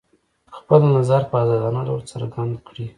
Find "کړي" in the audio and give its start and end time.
2.67-2.85